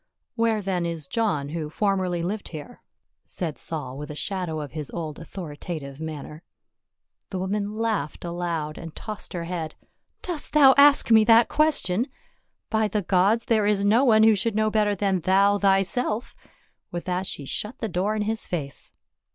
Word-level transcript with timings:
"Where 0.35 0.63
then 0.63 0.83
is 0.83 1.07
John, 1.07 1.49
who 1.49 1.69
formerly 1.69 2.23
lived 2.23 2.47
here?" 2.47 2.81
SAUL 3.25 3.41
IN 3.49 3.53
JERUSALEM. 3.53 3.97
133 3.97 4.15
said 4.15 4.17
Saul 4.17 4.39
with 4.39 4.45
a 4.49 4.49
shadow 4.49 4.59
of 4.59 4.71
his 4.71 4.89
old 4.99 5.19
authoritative 5.19 5.99
man 6.01 6.25
ner. 6.25 6.43
The 7.29 7.37
woman 7.37 7.77
laughed 7.77 8.25
aloud 8.25 8.79
and 8.79 8.95
tossed 8.95 9.33
her 9.33 9.43
head." 9.43 9.75
Dost 10.23 10.53
thou 10.53 10.73
ask 10.75 11.11
me 11.11 11.23
that 11.25 11.49
question? 11.49 12.07
By 12.71 12.87
the 12.87 13.03
gods, 13.03 13.45
there 13.45 13.67
is 13.67 13.85
no 13.85 14.03
one 14.03 14.23
who 14.23 14.35
should 14.35 14.55
know 14.55 14.71
better 14.71 14.95
than 14.95 15.19
thou 15.19 15.59
thyself." 15.59 16.33
With 16.91 17.05
that 17.05 17.27
she 17.27 17.45
shut 17.45 17.77
the 17.77 17.87
door 17.87 18.15
in 18.15 18.23
his 18.23 18.47
face. 18.47 18.93